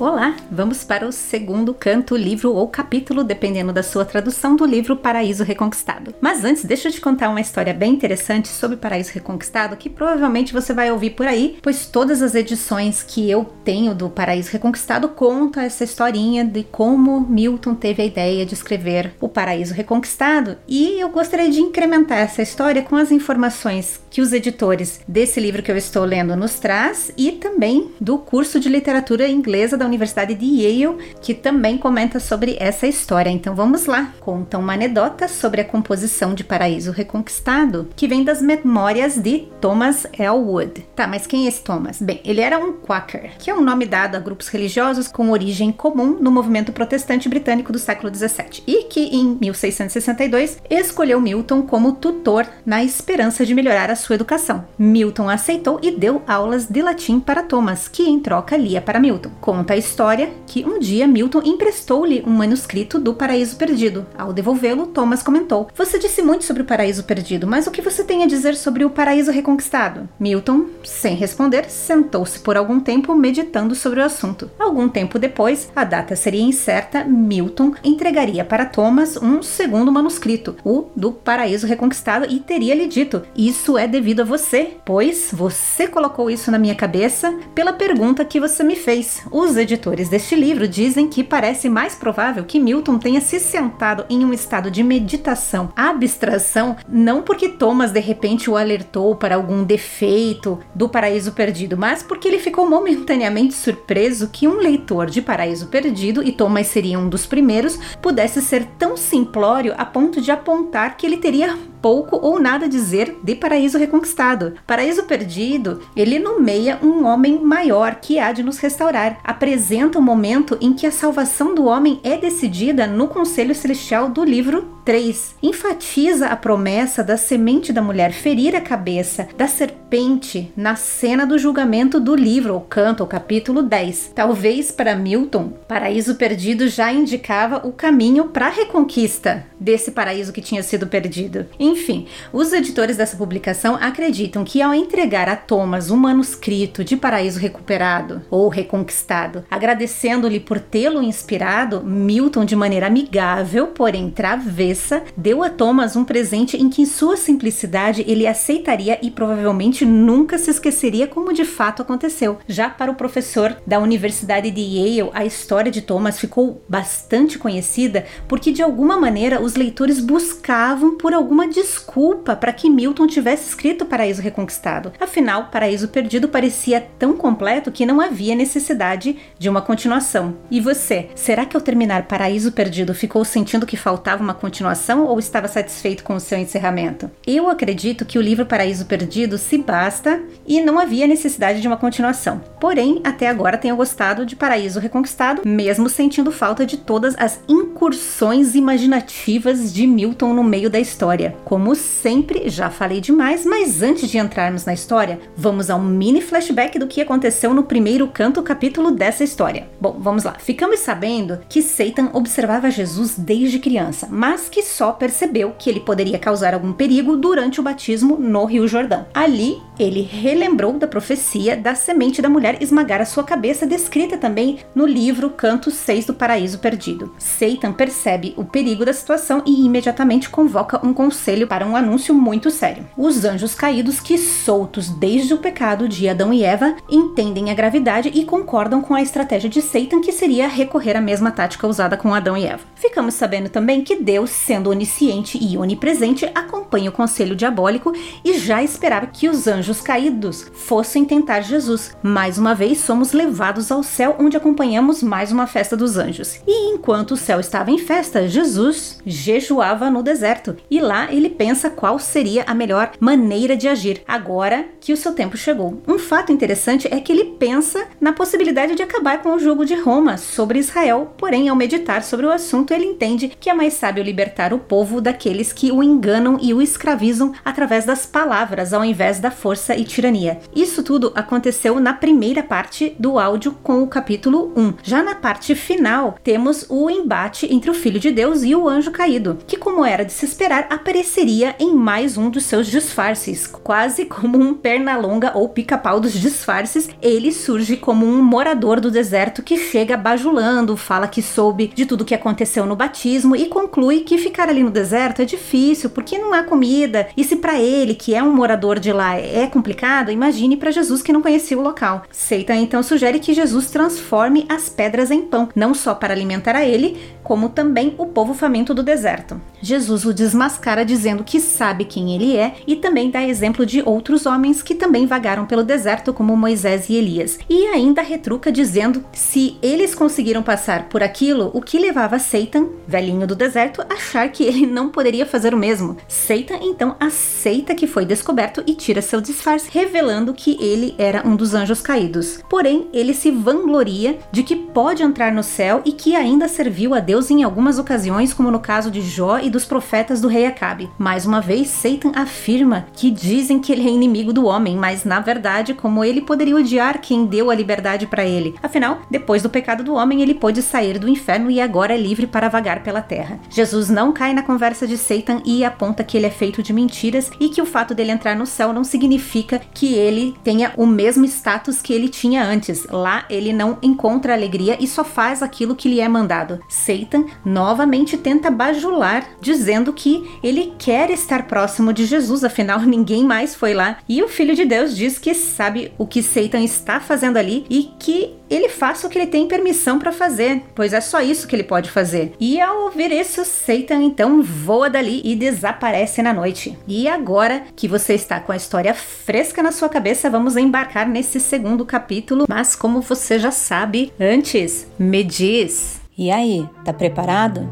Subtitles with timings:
[0.00, 4.96] Olá, vamos para o segundo canto, livro ou capítulo, dependendo da sua tradução do livro
[4.96, 6.12] Paraíso Reconquistado.
[6.20, 10.52] Mas antes, deixa eu te contar uma história bem interessante sobre Paraíso Reconquistado que provavelmente
[10.52, 15.08] você vai ouvir por aí, pois todas as edições que eu tenho do Paraíso Reconquistado
[15.10, 21.00] contam essa historinha de como Milton teve a ideia de escrever o Paraíso Reconquistado e
[21.00, 25.70] eu gostaria de incrementar essa história com as informações que os editores desse livro que
[25.70, 30.34] eu estou lendo nos traz e também do curso de literatura inglesa da da Universidade
[30.34, 33.30] de Yale, que também comenta sobre essa história.
[33.30, 34.12] Então vamos lá.
[34.18, 40.06] Conta uma anedota sobre a composição de Paraíso Reconquistado, que vem das memórias de Thomas
[40.18, 40.86] Elwood.
[40.96, 42.00] Tá, mas quem é esse Thomas?
[42.00, 45.70] Bem, ele era um Quaker, que é um nome dado a grupos religiosos com origem
[45.70, 51.92] comum no movimento protestante britânico do século XVII e que em 1662 escolheu Milton como
[51.92, 54.64] tutor na esperança de melhorar a sua educação.
[54.78, 59.30] Milton aceitou e deu aulas de latim para Thomas, que em troca lia para Milton.
[59.40, 64.06] Conta a história que um dia Milton emprestou-lhe um manuscrito do Paraíso Perdido.
[64.16, 68.04] Ao devolvê-lo, Thomas comentou: Você disse muito sobre o Paraíso Perdido, mas o que você
[68.04, 70.08] tem a dizer sobre o Paraíso Reconquistado?
[70.18, 74.48] Milton, sem responder, sentou-se por algum tempo meditando sobre o assunto.
[74.58, 80.86] Algum tempo depois, a data seria incerta, Milton entregaria para Thomas um segundo manuscrito, o
[80.94, 86.52] do Paraíso Reconquistado, e teria-lhe dito: Isso é devido a você, pois você colocou isso
[86.52, 89.22] na minha cabeça pela pergunta que você me fez.
[89.32, 94.24] Os editores deste livro dizem que parece mais provável que Milton tenha se sentado em
[94.24, 100.60] um estado de meditação, abstração, não porque Thomas de repente o alertou para algum defeito
[100.74, 106.22] do Paraíso Perdido, mas porque ele ficou momentaneamente surpreso que um leitor de Paraíso Perdido,
[106.22, 111.06] e Thomas seria um dos primeiros, pudesse ser tão simplório a ponto de apontar que
[111.06, 114.54] ele teria pouco ou nada dizer de Paraíso Reconquistado.
[114.66, 119.20] Paraíso Perdido, ele nomeia um homem maior que há de nos restaurar.
[119.22, 124.08] Apresenta o um momento em que a salvação do homem é decidida no Conselho Celestial
[124.08, 125.36] do livro 3.
[125.42, 131.38] Enfatiza a promessa da semente da mulher ferir a cabeça da serpente na cena do
[131.38, 134.12] julgamento do livro, ou canto, o capítulo 10.
[134.14, 140.42] Talvez para Milton, Paraíso Perdido já indicava o caminho para a reconquista desse paraíso que
[140.42, 141.46] tinha sido perdido.
[141.58, 147.38] Enfim, os editores dessa publicação acreditam que ao entregar a Thomas um manuscrito de Paraíso
[147.38, 154.73] Recuperado ou Reconquistado, agradecendo-lhe por tê-lo inspirado, Milton, de maneira amigável, porém travessa,
[155.16, 160.38] deu a Thomas um presente em que, em sua simplicidade, ele aceitaria e provavelmente nunca
[160.38, 162.38] se esqueceria como de fato aconteceu.
[162.48, 168.04] Já para o professor da Universidade de Yale, a história de Thomas ficou bastante conhecida
[168.26, 173.86] porque, de alguma maneira, os leitores buscavam por alguma desculpa para que Milton tivesse escrito
[173.86, 174.92] Paraíso Reconquistado.
[175.00, 180.36] Afinal, Paraíso Perdido parecia tão completo que não havia necessidade de uma continuação.
[180.50, 184.63] E você, será que ao terminar Paraíso Perdido ficou sentindo que faltava uma continuação
[185.06, 187.10] ou estava satisfeito com o seu encerramento?
[187.26, 191.76] Eu acredito que o livro Paraíso Perdido se basta e não havia necessidade de uma
[191.76, 192.40] continuação.
[192.60, 198.54] Porém, até agora tenho gostado de Paraíso Reconquistado, mesmo sentindo falta de todas as incursões
[198.54, 201.36] imaginativas de Milton no meio da história.
[201.44, 206.20] Como sempre, já falei demais, mas antes de entrarmos na história, vamos a um mini
[206.20, 209.68] flashback do que aconteceu no primeiro canto capítulo dessa história.
[209.80, 210.34] Bom, vamos lá.
[210.38, 216.16] Ficamos sabendo que Satan observava Jesus desde criança, mas que só percebeu que ele poderia
[216.16, 219.04] causar algum perigo durante o batismo no Rio Jordão.
[219.12, 224.60] Ali, ele relembrou da profecia da semente da mulher esmagar a sua cabeça, descrita também
[224.72, 227.12] no livro Canto 6 do Paraíso Perdido.
[227.18, 232.48] Satan percebe o perigo da situação e imediatamente convoca um conselho para um anúncio muito
[232.48, 232.86] sério.
[232.96, 238.08] Os anjos caídos, que soltos desde o pecado de Adão e Eva, entendem a gravidade
[238.14, 242.14] e concordam com a estratégia de Satan, que seria recorrer à mesma tática usada com
[242.14, 242.62] Adão e Eva.
[242.76, 248.62] Ficamos sabendo também que Deus, sendo onisciente e onipresente, acompanha o conselho diabólico e já
[248.62, 251.96] esperava que os anjos caídos fossem tentar Jesus.
[252.02, 256.40] Mais uma vez, somos levados ao céu, onde acompanhamos mais uma festa dos anjos.
[256.46, 261.70] E enquanto o céu estava em festa, Jesus jejuava no deserto e lá ele pensa
[261.70, 265.82] qual seria a melhor maneira de agir agora que o seu tempo chegou.
[265.88, 269.74] Um fato interessante é que ele pensa na possibilidade de acabar com o jugo de
[269.74, 274.04] Roma sobre Israel, porém, ao meditar sobre o assunto, ele entende que é mais sábio
[274.04, 278.84] libertar libertar o povo daqueles que o enganam e o escravizam através das palavras ao
[278.84, 280.40] invés da força e tirania.
[280.54, 284.74] Isso tudo aconteceu na primeira parte do áudio com o capítulo 1.
[284.82, 288.90] Já na parte final, temos o embate entre o Filho de Deus e o anjo
[288.90, 294.04] caído, que, como era de se esperar, apareceria em mais um dos seus disfarces, quase
[294.04, 296.88] como um pernalonga ou pica-pau dos disfarces.
[297.00, 302.04] Ele surge como um morador do deserto que chega bajulando, fala que soube de tudo
[302.04, 306.32] que aconteceu no batismo e conclui que ficar ali no deserto é difícil porque não
[306.32, 307.08] há comida.
[307.16, 311.02] E se para ele, que é um morador de lá, é complicado, imagine para Jesus
[311.02, 312.02] que não conhecia o local.
[312.10, 316.64] Seitan então sugere que Jesus transforme as pedras em pão, não só para alimentar a
[316.64, 319.40] ele, como também o povo faminto do deserto.
[319.60, 324.26] Jesus o desmascara dizendo que sabe quem ele é e também dá exemplo de outros
[324.26, 327.38] homens que também vagaram pelo deserto, como Moisés e Elias.
[327.48, 333.26] E ainda retruca dizendo se eles conseguiram passar por aquilo, o que levava Satan, velhinho
[333.26, 335.96] do deserto, a achar que ele não poderia fazer o mesmo.
[336.06, 341.34] Satan então aceita que foi descoberto e tira seu disfarce, revelando que ele era um
[341.34, 342.40] dos anjos caídos.
[342.48, 347.00] Porém, ele se vangloria de que pode entrar no céu e que ainda serviu a
[347.00, 350.90] Deus em algumas ocasiões, como no caso de Jó e dos profetas do rei Acabe.
[350.98, 355.20] Mais uma vez, Satan afirma que dizem que ele é inimigo do homem, mas na
[355.20, 358.54] verdade, como ele poderia odiar quem deu a liberdade para ele?
[358.62, 362.26] Afinal, depois do pecado do homem, ele pôde sair do inferno e agora é livre
[362.26, 363.38] para vagar pela terra.
[363.48, 367.30] Jesus não cai na conversa de Satan e aponta que ele é feito de mentiras
[367.38, 371.24] e que o fato dele entrar no céu não significa que ele tenha o mesmo
[371.24, 372.84] status que ele tinha antes.
[372.90, 376.58] Lá ele não encontra alegria e só faz aquilo que lhe é mandado.
[376.68, 383.54] Satan novamente tenta bajular, dizendo que ele quer estar próximo de Jesus, afinal ninguém mais
[383.54, 383.98] foi lá.
[384.08, 387.90] E o Filho de Deus diz que sabe o que Satan está fazendo ali e
[387.98, 391.56] que ele faça o que ele tem permissão para fazer, pois é só isso que
[391.56, 392.32] ele pode fazer.
[392.38, 396.78] E ao ouvir isso, Satan então voa dali e desaparece na noite.
[396.86, 401.40] E agora que você está com a história fresca na sua cabeça, vamos embarcar nesse
[401.40, 402.46] segundo capítulo.
[402.48, 407.68] Mas como você já sabe, antes, me diz e aí, tá preparado?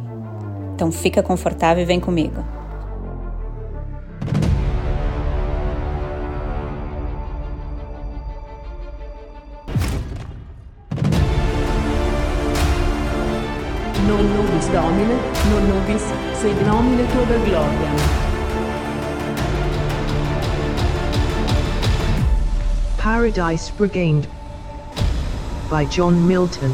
[0.75, 2.62] Então fica confortável e vem comigo.
[14.63, 15.15] Nobis Domine,
[15.51, 16.03] non nobis,
[16.41, 17.91] sed nomine tua per gloria.
[22.97, 24.29] Paradise Brigade
[25.69, 26.71] by John Milton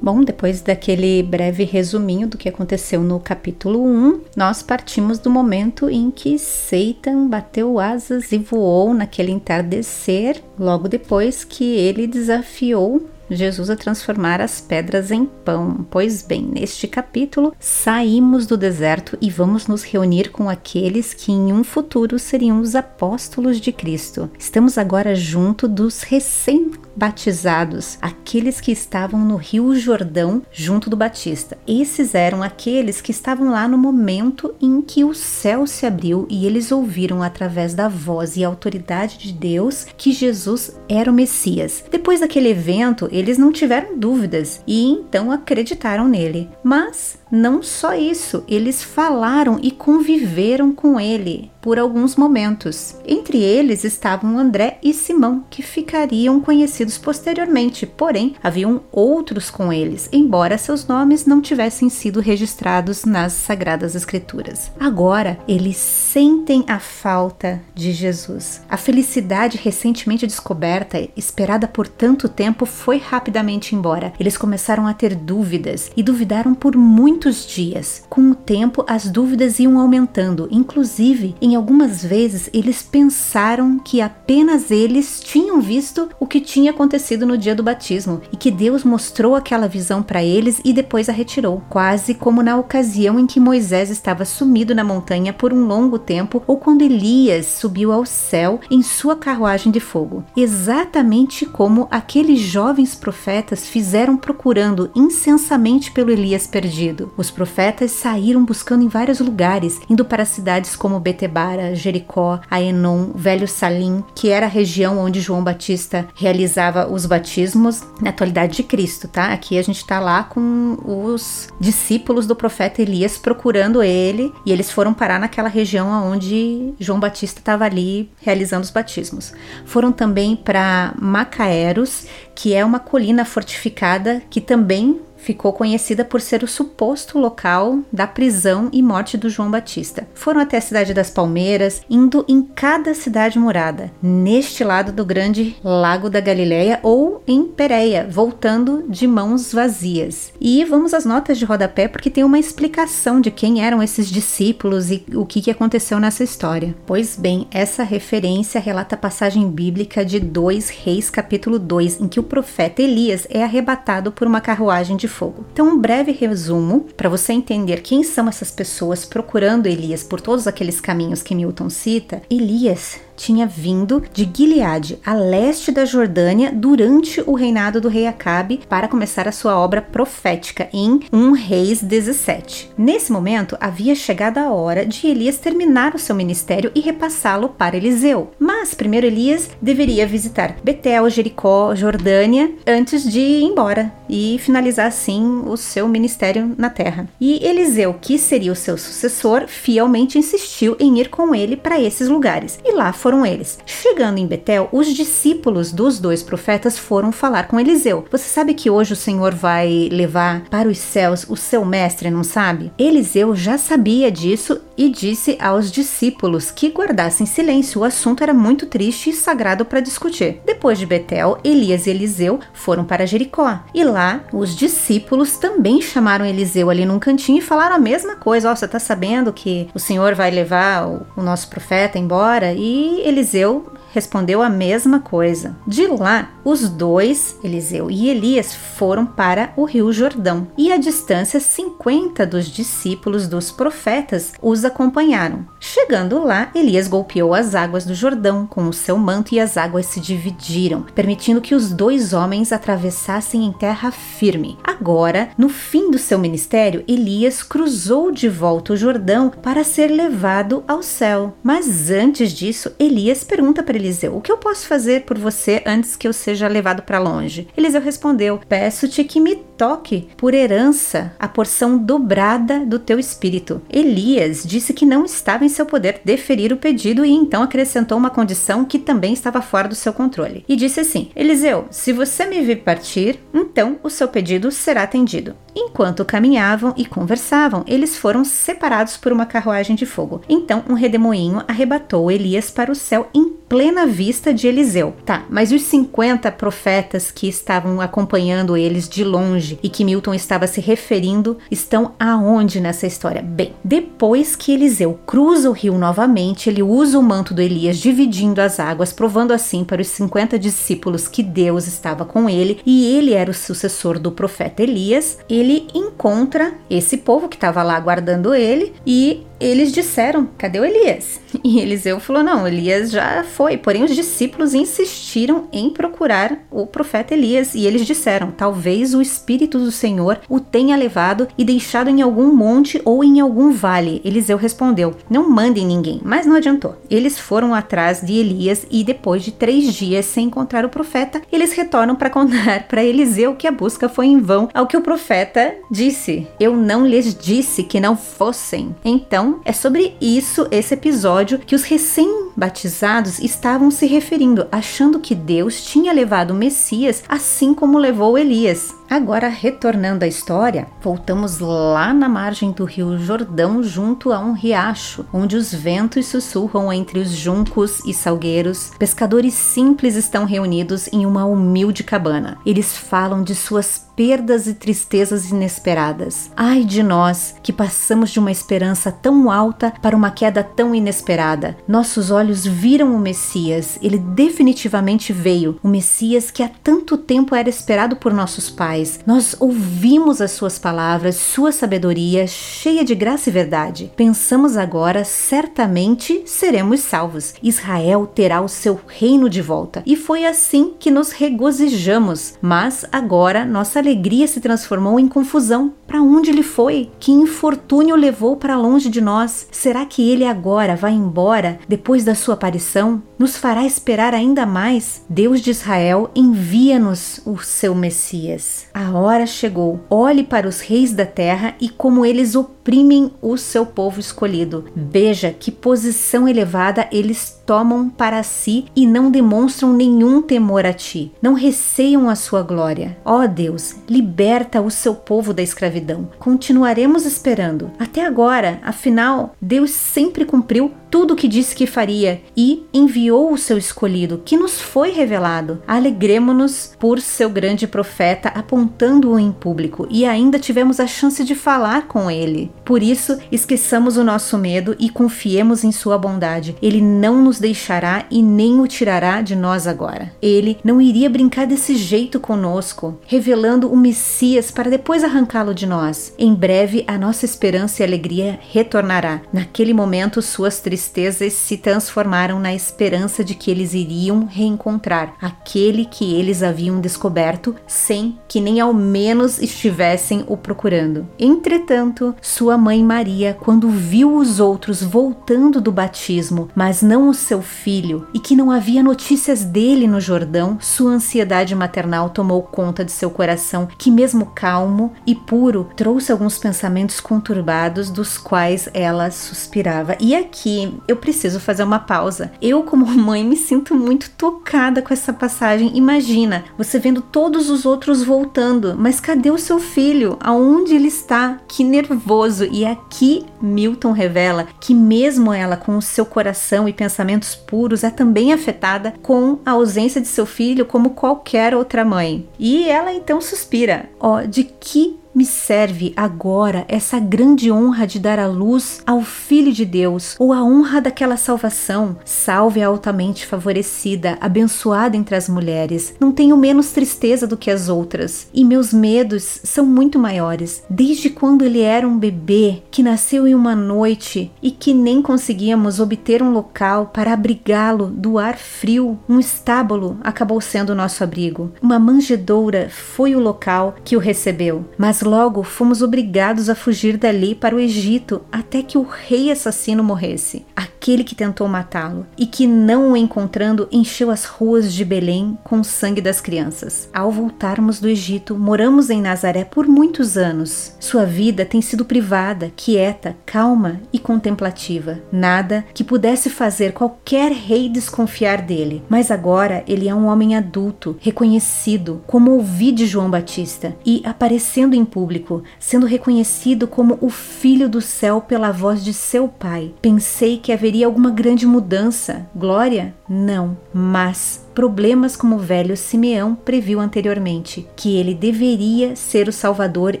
[0.00, 5.90] Bom, depois daquele breve resuminho do que aconteceu no capítulo 1, nós partimos do momento
[5.90, 13.70] em que Satan bateu asas e voou naquele entardecer, logo depois que ele desafiou Jesus
[13.70, 15.86] a transformar as pedras em pão.
[15.90, 21.52] Pois bem, neste capítulo, saímos do deserto e vamos nos reunir com aqueles que em
[21.52, 24.30] um futuro seriam os apóstolos de Cristo.
[24.38, 31.56] Estamos agora junto dos recém batizados, aqueles que estavam no Rio Jordão junto do Batista.
[31.66, 36.44] Esses eram aqueles que estavam lá no momento em que o céu se abriu e
[36.44, 41.84] eles ouviram através da voz e autoridade de Deus que Jesus era o Messias.
[41.90, 46.50] Depois daquele evento, eles não tiveram dúvidas e então acreditaram nele.
[46.64, 52.96] Mas não só isso, eles falaram e conviveram com ele por alguns momentos.
[53.06, 60.08] Entre eles estavam André e Simão, que ficariam conhecidos posteriormente, porém haviam outros com eles,
[60.12, 64.70] embora seus nomes não tivessem sido registrados nas Sagradas Escrituras.
[64.80, 68.62] Agora, eles sentem a falta de Jesus.
[68.68, 74.12] A felicidade recentemente descoberta, esperada por tanto tempo, foi rapidamente embora.
[74.18, 76.76] Eles começaram a ter dúvidas e duvidaram por
[77.18, 78.04] muitos dias.
[78.08, 84.70] Com o tempo, as dúvidas iam aumentando, inclusive em algumas vezes eles pensaram que apenas
[84.70, 89.34] eles tinham visto o que tinha acontecido no dia do batismo e que Deus mostrou
[89.34, 93.90] aquela visão para eles e depois a retirou, quase como na ocasião em que Moisés
[93.90, 98.80] estava sumido na montanha por um longo tempo ou quando Elias subiu ao céu em
[98.80, 100.22] sua carruagem de fogo.
[100.36, 107.07] Exatamente como aqueles jovens profetas fizeram procurando incensamente pelo Elias perdido.
[107.16, 113.12] Os profetas saíram buscando em vários lugares, indo para cidades como Betebá Ara, Jericó, Aenon,
[113.14, 118.62] Velho Salim, que era a região onde João Batista realizava os batismos na atualidade de
[118.62, 119.32] Cristo, tá?
[119.32, 124.70] Aqui a gente tá lá com os discípulos do profeta Elias procurando ele e eles
[124.70, 129.32] foram parar naquela região onde João Batista estava ali realizando os batismos.
[129.64, 136.42] Foram também para Macaeros, que é uma colina fortificada que também ficou conhecida por ser
[136.42, 140.08] o suposto local da prisão e morte do João Batista.
[140.14, 145.56] Foram até a cidade das Palmeiras, indo em cada cidade murada, neste lado do grande
[145.62, 150.32] lago da Galileia ou em Pereia, voltando de mãos vazias.
[150.40, 154.90] E vamos às notas de rodapé porque tem uma explicação de quem eram esses discípulos
[154.90, 156.74] e o que aconteceu nessa história.
[156.86, 162.20] Pois bem, essa referência relata a passagem bíblica de 2 Reis, capítulo 2, em que
[162.20, 165.44] o profeta Elias é arrebatado por uma carruagem de fogo.
[165.52, 170.46] Então, um breve resumo para você entender quem são essas pessoas procurando Elias por todos
[170.46, 172.22] aqueles caminhos que Milton cita.
[172.30, 178.60] Elias tinha vindo de Gileade, a leste da Jordânia, durante o reinado do rei Acabe,
[178.68, 182.70] para começar a sua obra profética em 1 Reis 17.
[182.78, 187.76] Nesse momento, havia chegado a hora de Elias terminar o seu ministério e repassá-lo para
[187.76, 188.30] Eliseu.
[188.38, 195.42] Mas primeiro Elias deveria visitar Betel, Jericó, Jordânia, antes de ir embora e finalizar assim
[195.44, 197.08] o seu ministério na terra.
[197.20, 202.08] E Eliseu, que seria o seu sucessor, fielmente insistiu em ir com ele para esses
[202.08, 202.60] lugares.
[202.64, 203.58] E lá foi foram eles.
[203.64, 208.04] Chegando em Betel, os discípulos dos dois profetas foram falar com Eliseu.
[208.10, 212.22] Você sabe que hoje o Senhor vai levar para os céus o seu mestre, não
[212.22, 212.70] sabe?
[212.78, 217.80] Eliseu já sabia disso e disse aos discípulos que guardassem silêncio.
[217.80, 220.40] O assunto era muito triste e sagrado para discutir.
[220.46, 223.58] Depois de Betel, Elias e Eliseu foram para Jericó.
[223.74, 228.48] E lá, os discípulos também chamaram Eliseu ali num cantinho e falaram a mesma coisa.
[228.48, 232.52] Ó, oh, você tá sabendo que o Senhor vai levar o, o nosso profeta embora?
[232.52, 235.56] E Eliseu respondeu a mesma coisa.
[235.66, 241.40] De lá, os dois, Eliseu e Elias, foram para o rio Jordão, e à distância
[241.40, 245.46] 50 dos discípulos dos profetas os acompanharam.
[245.58, 249.86] Chegando lá, Elias golpeou as águas do Jordão com o seu manto e as águas
[249.86, 254.58] se dividiram, permitindo que os dois homens atravessassem em terra firme.
[254.62, 260.62] Agora, no fim do seu ministério, Elias cruzou de volta o Jordão para ser levado
[260.68, 261.36] ao céu.
[261.42, 265.96] Mas antes disso, Elias pergunta para Eliseu: O que eu posso fazer por você antes
[265.96, 267.48] que eu seja levado para longe?
[267.56, 273.62] Eliseu respondeu: Peço-te que me toque por herança a porção dobrada do teu espírito.
[273.70, 278.10] Elias disse que não estava em seu poder deferir o pedido e então acrescentou uma
[278.10, 280.44] condição que também estava fora do seu controle.
[280.48, 285.34] E disse assim: Eliseu, se você me vir partir, então o seu pedido será atendido.
[285.54, 290.20] Enquanto caminhavam e conversavam, eles foram separados por uma carruagem de fogo.
[290.28, 294.94] Então um redemoinho arrebatou Elias para o céu em plena vista de Eliseu.
[295.04, 300.46] Tá, mas os 50 profetas que estavam acompanhando eles de longe e que Milton estava
[300.46, 303.22] se referindo estão aonde nessa história?
[303.22, 308.40] Bem, depois que Eliseu cruza o rio novamente, ele usa o manto do Elias dividindo
[308.40, 313.14] as águas, provando assim para os 50 discípulos que Deus estava com ele e ele
[313.14, 315.18] era o sucessor do profeta Elias.
[315.38, 321.20] Ele encontra esse povo que estava lá aguardando ele e eles disseram: Cadê o Elias?
[321.44, 323.56] E Eliseu falou: Não, Elias já foi.
[323.56, 329.58] Porém, os discípulos insistiram em procurar o profeta Elias e eles disseram: Talvez o Espírito
[329.58, 334.02] do Senhor o tenha levado e deixado em algum monte ou em algum vale.
[334.04, 336.00] Eliseu respondeu: Não mandem ninguém.
[336.02, 336.76] Mas não adiantou.
[336.90, 341.52] Eles foram atrás de Elias e depois de três dias sem encontrar o profeta, eles
[341.52, 344.48] retornam para contar para Eliseu que a busca foi em vão.
[344.52, 348.74] Ao que o profeta disse: Eu não lhes disse que não fossem.
[348.84, 355.14] Então então, é sobre isso esse episódio que os recém-batizados estavam se referindo, achando que
[355.14, 358.74] Deus tinha levado o Messias assim como levou Elias.
[358.88, 365.04] Agora, retornando à história, voltamos lá na margem do rio Jordão, junto a um riacho,
[365.12, 368.72] onde os ventos sussurram entre os juncos e salgueiros.
[368.78, 372.38] Pescadores simples estão reunidos em uma humilde cabana.
[372.46, 376.30] Eles falam de suas perdas e tristezas inesperadas.
[376.36, 381.56] Ai de nós que passamos de uma esperança tão alta para uma queda tão inesperada.
[381.66, 387.48] Nossos olhos viram o Messias, ele definitivamente veio, o Messias que há tanto tempo era
[387.48, 389.00] esperado por nossos pais.
[389.04, 393.90] Nós ouvimos as suas palavras, sua sabedoria, cheia de graça e verdade.
[393.96, 397.34] Pensamos agora, certamente seremos salvos.
[397.42, 399.82] Israel terá o seu reino de volta.
[399.84, 402.34] E foi assim que nos regozijamos.
[402.40, 405.72] Mas agora nossa alegria se transformou em confusão.
[405.86, 406.90] Para onde ele foi?
[407.00, 409.48] Que infortúnio levou para longe de nós?
[409.50, 413.02] Será que ele agora vai embora depois da sua aparição?
[413.18, 415.02] Nos fará esperar ainda mais?
[415.08, 418.66] Deus de Israel, envia-nos o seu Messias.
[418.74, 419.80] A hora chegou.
[419.88, 424.66] Olhe para os reis da terra e como eles operam oprimem o seu povo escolhido.
[424.76, 431.10] Veja que posição elevada eles tomam para si e não demonstram nenhum temor a ti.
[431.22, 432.98] Não receiam a sua glória.
[433.06, 436.10] Ó Deus, liberta o seu povo da escravidão.
[436.18, 437.70] Continuaremos esperando.
[437.78, 443.38] Até agora, afinal, Deus sempre cumpriu tudo o que disse que faria e enviou o
[443.38, 445.62] seu escolhido, que nos foi revelado.
[445.66, 451.86] Alegremos-nos por seu grande profeta, apontando-o em público, e ainda tivemos a chance de falar
[451.86, 452.50] com ele.
[452.64, 456.56] Por isso, esqueçamos o nosso medo e confiemos em sua bondade.
[456.62, 460.12] Ele não nos deixará e nem o tirará de nós agora.
[460.22, 466.14] Ele não iria brincar desse jeito conosco, revelando o Messias para depois arrancá-lo de nós.
[466.18, 469.20] Em breve, a nossa esperança e alegria retornará.
[469.32, 475.84] Naquele momento, suas tristezas tristezas se transformaram na esperança de que eles iriam reencontrar aquele
[475.84, 481.08] que eles haviam descoberto sem que nem ao menos estivessem o procurando.
[481.18, 487.42] Entretanto, sua mãe Maria, quando viu os outros voltando do batismo, mas não o seu
[487.42, 492.92] filho, e que não havia notícias dele no Jordão, sua ansiedade maternal tomou conta de
[492.92, 499.96] seu coração, que mesmo calmo e puro, trouxe alguns pensamentos conturbados dos quais ela suspirava.
[499.98, 502.32] E aqui eu preciso fazer uma pausa.
[502.40, 505.72] Eu, como mãe, me sinto muito tocada com essa passagem.
[505.74, 510.16] Imagina, você vendo todos os outros voltando, mas cadê o seu filho?
[510.20, 511.38] Aonde ele está?
[511.48, 512.44] Que nervoso!
[512.50, 517.90] E aqui Milton revela que, mesmo ela, com o seu coração e pensamentos puros, é
[517.90, 522.28] também afetada com a ausência de seu filho, como qualquer outra mãe.
[522.38, 527.98] E ela então suspira: ó, oh, de que me serve agora essa grande honra de
[527.98, 531.96] dar a luz ao Filho de Deus, ou a honra daquela salvação.
[532.04, 535.94] Salve a altamente favorecida, abençoada entre as mulheres.
[535.98, 540.62] Não tenho menos tristeza do que as outras, e meus medos são muito maiores.
[540.68, 545.80] Desde quando ele era um bebê que nasceu em uma noite e que nem conseguíamos
[545.80, 551.50] obter um local para abrigá-lo do ar frio, um estábulo acabou sendo nosso abrigo.
[551.60, 556.96] Uma manjedoura foi o local que o recebeu, mas mas logo fomos obrigados a fugir
[556.96, 562.26] dali para o Egito até que o rei assassino morresse, aquele que tentou matá-lo, e
[562.26, 566.88] que, não o encontrando, encheu as ruas de Belém com o sangue das crianças.
[566.92, 570.74] Ao voltarmos do Egito, moramos em Nazaré por muitos anos.
[570.78, 575.00] Sua vida tem sido privada, quieta, calma e contemplativa.
[575.10, 578.82] Nada que pudesse fazer qualquer rei desconfiar dele.
[578.88, 584.74] Mas agora ele é um homem adulto, reconhecido, como ouvi de João Batista, e aparecendo
[584.74, 589.72] em público, sendo reconhecido como o Filho do céu pela voz de seu Pai.
[589.80, 592.26] Pensei que haveria alguma grande mudança.
[592.34, 592.92] Glória?
[593.08, 593.56] Não.
[593.72, 600.00] Mas problemas como o velho Simeão previu anteriormente, que ele deveria ser o salvador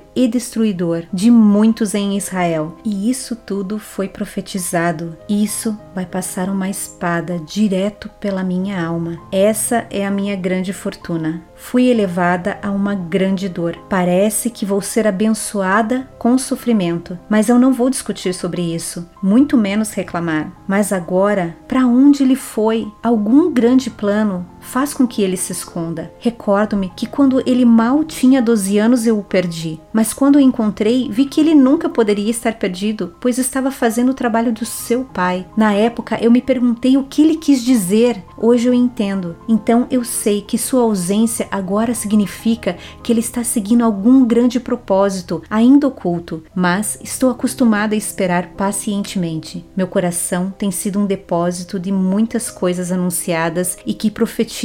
[0.16, 2.76] e destruidor de muitos em Israel.
[2.84, 5.16] E isso tudo foi profetizado.
[5.28, 9.16] Isso vai passar uma espada direto pela minha alma.
[9.30, 11.44] Essa é a minha grande fortuna.
[11.58, 13.76] Fui elevada a uma grande dor.
[13.88, 19.56] Parece que vou ser abençoada com sofrimento, mas eu não vou discutir sobre isso, muito
[19.56, 20.50] menos reclamar.
[20.66, 22.90] Mas agora, para onde ele foi?
[23.02, 26.12] Algum grande plano faz com que ele se esconda.
[26.18, 31.08] Recordo-me que quando ele mal tinha 12 anos eu o perdi, mas quando o encontrei
[31.10, 35.46] vi que ele nunca poderia estar perdido, pois estava fazendo o trabalho do seu pai.
[35.56, 39.36] Na época eu me perguntei o que ele quis dizer, hoje eu entendo.
[39.48, 45.42] Então eu sei que sua ausência agora significa que ele está seguindo algum grande propósito,
[45.48, 49.64] ainda oculto, mas estou acostumada a esperar pacientemente.
[49.76, 54.57] Meu coração tem sido um depósito de muitas coisas anunciadas e que profetizam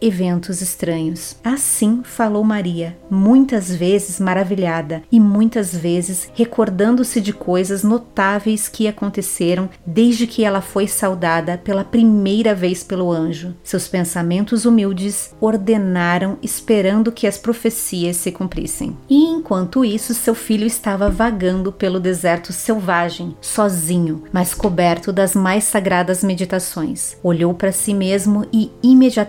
[0.00, 1.36] eventos estranhos.
[1.44, 9.68] Assim falou Maria, muitas vezes maravilhada e muitas vezes recordando-se de coisas notáveis que aconteceram
[9.84, 13.54] desde que ela foi saudada pela primeira vez pelo anjo.
[13.62, 18.96] Seus pensamentos humildes ordenaram esperando que as profecias se cumprissem.
[19.10, 25.64] E enquanto isso, seu filho estava vagando pelo deserto selvagem, sozinho, mas coberto das mais
[25.64, 27.16] sagradas meditações.
[27.22, 29.23] Olhou para si mesmo e imediatamente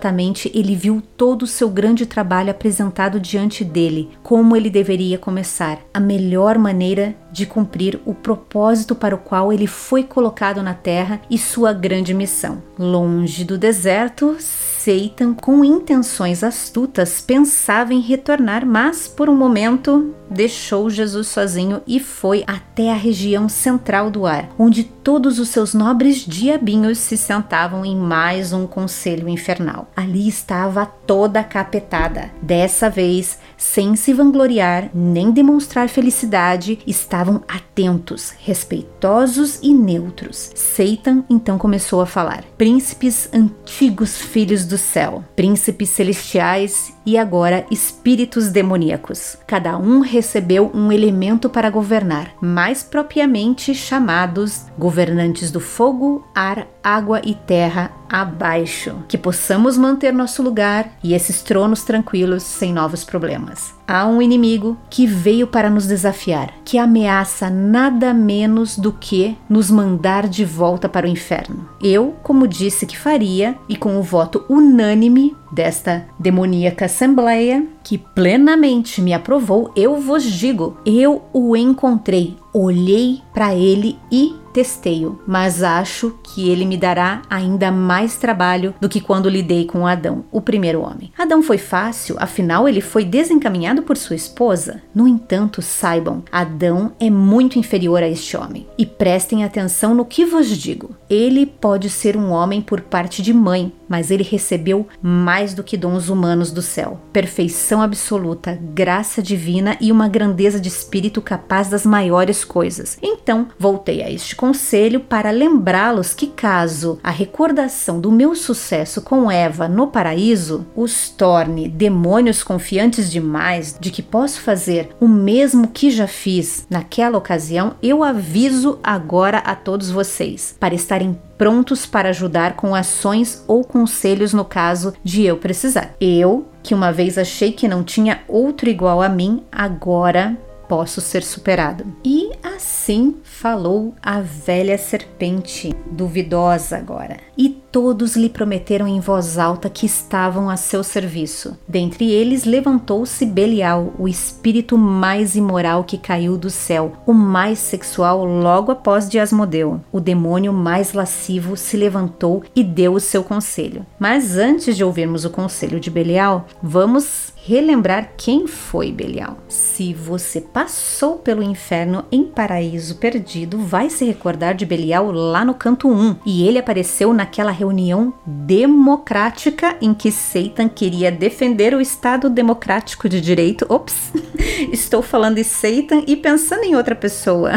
[0.54, 6.00] ele viu todo o seu grande trabalho apresentado diante dele, como ele deveria começar, a
[6.00, 11.36] melhor maneira de cumprir o propósito para o qual ele foi colocado na terra e
[11.36, 12.62] sua grande missão.
[12.78, 20.88] Longe do deserto, Seitan, com intenções astutas, pensava em retornar, mas por um momento deixou
[20.88, 26.18] Jesus sozinho e foi até a região central do ar, onde todos os seus nobres
[26.18, 29.90] diabinhos se sentavam em mais um conselho infernal.
[29.94, 32.30] Ali estava toda capetada.
[32.40, 40.52] Dessa vez, sem se vangloriar nem demonstrar felicidade, estava estavam atentos, respeitosos e neutros.
[40.54, 48.48] Satan então começou a falar: Príncipes antigos filhos do céu, príncipes celestiais e agora espíritos
[48.48, 49.36] demoníacos.
[49.46, 57.20] Cada um recebeu um elemento para governar, mais propriamente chamados governantes do fogo, ar, água
[57.24, 59.04] e terra abaixo.
[59.08, 63.75] Que possamos manter nosso lugar e esses tronos tranquilos sem novos problemas.
[63.88, 69.70] Há um inimigo que veio para nos desafiar, que ameaça nada menos do que nos
[69.70, 71.68] mandar de volta para o inferno.
[71.80, 79.00] Eu, como disse que faria, e com o voto unânime desta demoníaca assembleia, que plenamente
[79.00, 86.18] me aprovou, eu vos digo: eu o encontrei, olhei para ele e testei-o, mas acho
[86.22, 90.80] que ele me dará ainda mais trabalho do que quando lidei com Adão, o primeiro
[90.80, 91.12] homem.
[91.18, 94.82] Adão foi fácil, afinal ele foi desencaminhado por sua esposa.
[94.94, 98.66] No entanto, saibam, Adão é muito inferior a este homem.
[98.76, 100.96] E prestem atenção no que vos digo.
[101.08, 105.76] Ele pode ser um homem por parte de mãe, mas ele recebeu mais do que
[105.76, 111.84] dons humanos do céu: perfeição absoluta, graça divina e uma grandeza de espírito capaz das
[111.84, 112.98] maiores coisas.
[113.02, 119.30] Então, voltei a este conselho para lembrá-los que, caso a recordação do meu sucesso com
[119.30, 125.90] Eva no paraíso os torne demônios confiantes demais de que posso fazer o mesmo que
[125.90, 132.56] já fiz naquela ocasião, eu aviso agora a todos vocês para estarem prontos para ajudar
[132.56, 135.94] com ações ou conselhos no caso de eu precisar.
[136.00, 140.36] Eu, que uma vez achei que não tinha outro igual a mim, agora
[140.68, 141.84] posso ser superado.
[142.04, 147.18] E assim falou a velha serpente, duvidosa agora.
[147.36, 151.58] E todos lhe prometeram em voz alta que estavam a seu serviço.
[151.68, 158.24] Dentre eles levantou-se Belial, o espírito mais imoral que caiu do céu, o mais sexual
[158.24, 159.78] logo após de Asmodeu.
[159.92, 163.84] O demônio mais lascivo se levantou e deu o seu conselho.
[163.98, 169.38] Mas antes de ouvirmos o conselho de Belial, vamos relembrar quem foi Belial.
[169.48, 175.54] Se você passou pelo inferno em paraíso perdido, vai se recordar de Belial lá no
[175.54, 176.16] canto 1.
[176.26, 183.20] E ele apareceu naquela reunião democrática em que Satan queria defender o Estado democrático de
[183.20, 183.64] direito.
[183.68, 184.12] Ops,
[184.72, 187.52] estou falando de Satan e pensando em outra pessoa.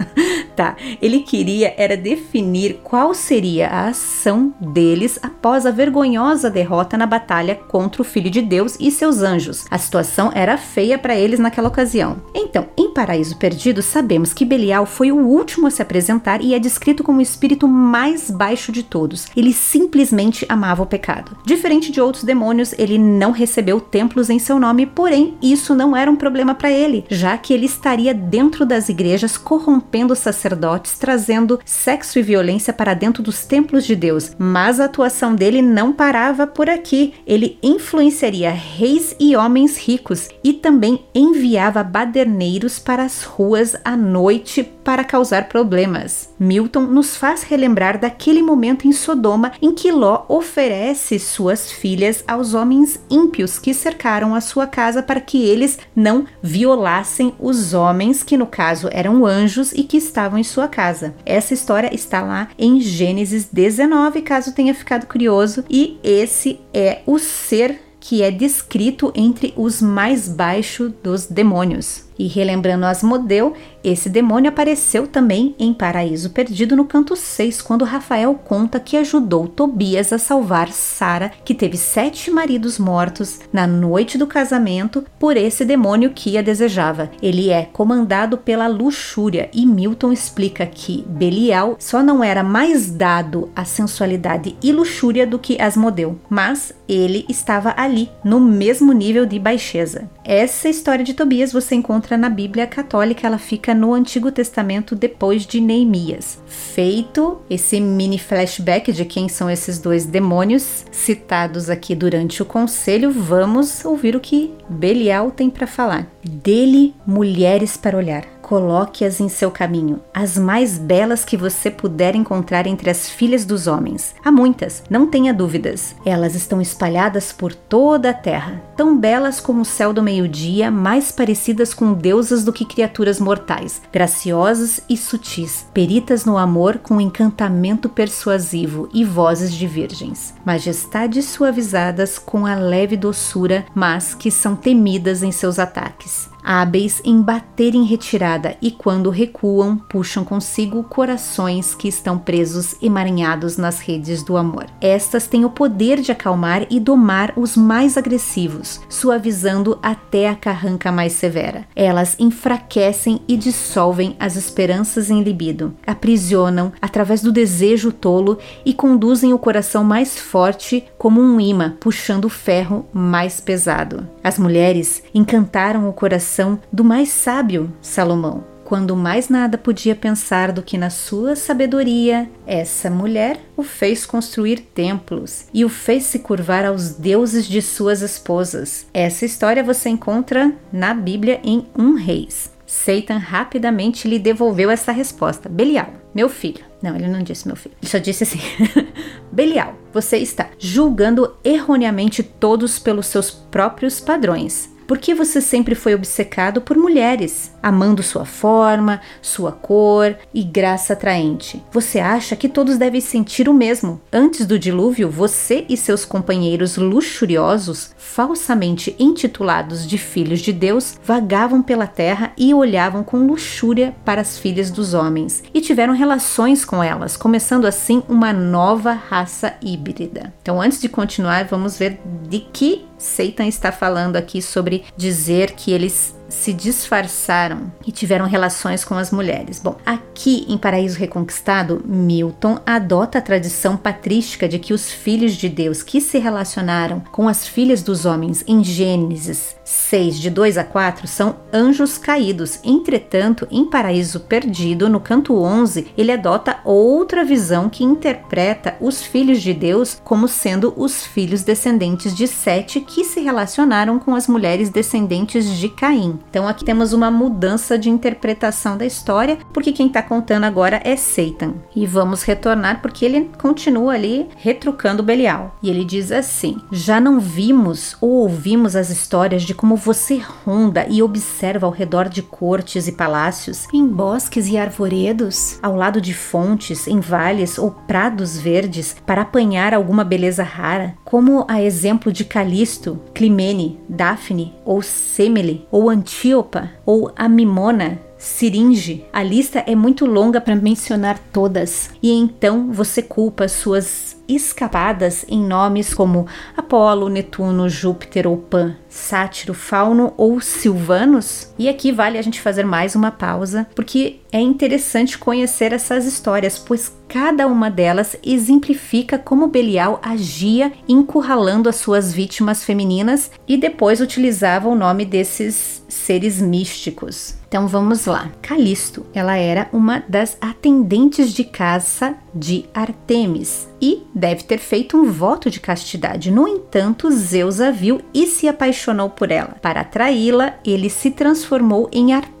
[0.56, 7.04] tá, ele queria era definir qual seria a ação deles após a vergonhosa derrota na
[7.04, 9.66] batalha contra o Filho de Deus e seus anjos.
[9.70, 12.22] A situação era feia para eles naquela ocasião.
[12.34, 16.58] Então, em Paraíso Perdido, sabemos que Belial foi o último a se apresentar e é
[16.58, 19.26] descrito como o espírito mais baixo de todos.
[19.36, 21.36] Ele simplesmente amava o pecado.
[21.44, 26.10] Diferente de outros demônios, ele não recebeu templos em seu nome, porém, isso não era
[26.10, 32.18] um problema para ele, já que ele estaria dentro das igrejas corrompendo sacerdotes, trazendo sexo
[32.18, 34.32] e violência para dentro dos templos de Deus.
[34.38, 37.14] Mas a atuação dele não parava por aqui.
[37.26, 44.62] Ele influenciaria reis e homens ricos e também enviava baderneiros para as ruas à noite
[44.62, 46.32] para causar problemas.
[46.38, 52.54] Milton nos faz relembrar daquele momento em Sodoma em que Ló oferece suas filhas aos
[52.54, 58.36] homens ímpios que cercaram a sua casa para que eles não violassem os homens que
[58.36, 61.14] no caso eram anjos e que estavam em sua casa.
[61.24, 67.18] Essa história está lá em Gênesis 19, caso tenha ficado curioso, e esse é o
[67.18, 72.04] ser que é descrito entre os mais baixos dos demônios.
[72.16, 73.52] E relembrando Asmodeu,
[73.88, 79.46] esse demônio apareceu também em Paraíso Perdido no canto 6, quando Rafael conta que ajudou
[79.46, 85.64] Tobias a salvar Sara, que teve sete maridos mortos na noite do casamento por esse
[85.64, 87.12] demônio que a desejava.
[87.22, 93.50] Ele é comandado pela luxúria e Milton explica que Belial só não era mais dado
[93.54, 99.38] à sensualidade e luxúria do que Asmodeu, mas ele estava ali, no mesmo nível de
[99.38, 100.10] baixeza.
[100.24, 105.46] Essa história de Tobias você encontra na Bíblia Católica, ela fica no Antigo Testamento depois
[105.46, 106.38] de Neemias.
[106.46, 113.10] Feito esse mini flashback de quem são esses dois demônios citados aqui durante o conselho,
[113.10, 116.10] vamos ouvir o que Belial tem para falar.
[116.24, 122.64] Dele, mulheres para olhar coloque-as em seu caminho, as mais belas que você puder encontrar
[122.64, 124.14] entre as filhas dos homens.
[124.24, 125.96] Há muitas, não tenha dúvidas.
[126.04, 131.10] Elas estão espalhadas por toda a terra, tão belas como o céu do meio-dia, mais
[131.10, 137.88] parecidas com deusas do que criaturas mortais, graciosas e sutis, peritas no amor com encantamento
[137.88, 145.24] persuasivo e vozes de virgens, majestades suavizadas com a leve doçura, mas que são temidas
[145.24, 151.88] em seus ataques hábeis em bater em retirada e quando recuam, puxam consigo corações que
[151.88, 154.66] estão presos emaranhados nas redes do amor.
[154.80, 160.92] Estas têm o poder de acalmar e domar os mais agressivos, suavizando até a carranca
[160.92, 161.66] mais severa.
[161.74, 169.32] Elas enfraquecem e dissolvem as esperanças em libido, aprisionam através do desejo tolo e conduzem
[169.32, 174.08] o coração mais forte como um imã puxando o ferro mais pesado.
[174.24, 178.42] As mulheres encantaram o coração do mais sábio Salomão.
[178.64, 184.56] Quando mais nada podia pensar do que na sua sabedoria, essa mulher o fez construir
[184.74, 188.88] templos e o fez se curvar aos deuses de suas esposas.
[188.92, 192.50] Essa história você encontra na Bíblia em Um Reis.
[192.66, 196.64] Satan rapidamente lhe devolveu essa resposta: Belial, meu filho.
[196.86, 197.74] Não, ele não disse meu filho.
[197.82, 198.38] Ele só disse assim:
[199.32, 204.72] Belial, você está julgando erroneamente todos pelos seus próprios padrões.
[204.86, 210.92] Por que você sempre foi obcecado por mulheres, amando sua forma, sua cor e graça
[210.92, 211.60] atraente?
[211.72, 214.00] Você acha que todos devem sentir o mesmo?
[214.12, 221.62] Antes do dilúvio, você e seus companheiros luxuriosos, falsamente intitulados de filhos de Deus, vagavam
[221.62, 226.82] pela terra e olhavam com luxúria para as filhas dos homens e tiveram relações com
[226.82, 230.32] elas, começando assim uma nova raça híbrida.
[230.42, 235.72] Então, antes de continuar, vamos ver de que Satan está falando aqui sobre dizer que
[235.72, 239.60] eles se disfarçaram e tiveram relações com as mulheres.
[239.62, 245.48] Bom, aqui em Paraíso Reconquistado, Milton adota a tradição patrística de que os filhos de
[245.48, 250.64] Deus que se relacionaram com as filhas dos homens em Gênesis 6, de 2 a
[250.64, 252.60] 4, são anjos caídos.
[252.62, 259.42] Entretanto, em Paraíso Perdido, no canto 11, ele adota outra visão que interpreta os filhos
[259.42, 264.70] de Deus como sendo os filhos descendentes de Sete que se relacionaram com as mulheres
[264.70, 266.18] descendentes de Caim.
[266.30, 270.94] Então aqui temos uma mudança de interpretação da história, porque quem está contando agora é
[270.94, 271.54] Satan.
[271.74, 275.56] E vamos retornar porque ele continua ali retrucando Belial.
[275.60, 280.86] E ele diz assim: Já não vimos ou ouvimos as histórias de como você ronda
[280.88, 286.14] e observa ao redor de cortes e palácios, em bosques e arvoredos, ao lado de
[286.14, 292.24] fontes, em vales ou prados verdes, para apanhar alguma beleza rara, como a exemplo de
[292.24, 299.04] Calisto, Climene, Daphne ou Semele ou Antíopa ou a Mimona Siringe.
[299.12, 305.42] A lista é muito longa para mencionar todas, e então você culpa suas escapadas em
[305.44, 311.52] nomes como Apolo, Netuno, Júpiter ou Pan, Sátiro, Fauno ou Silvanus?
[311.58, 316.58] E aqui vale a gente fazer mais uma pausa, porque é interessante conhecer essas histórias,
[316.58, 323.98] pois cada uma delas exemplifica como Belial agia encurralando as suas vítimas femininas e depois
[323.98, 327.36] utilizava o nome desses seres místicos.
[327.48, 328.30] Então vamos lá.
[328.42, 335.10] Calisto, ela era uma das atendentes de caça de Artemis e deve ter feito um
[335.10, 336.30] voto de castidade.
[336.30, 339.56] No entanto, Zeus a viu e se apaixonou por ela.
[339.62, 342.35] Para atraí-la, ele se transformou em Artemis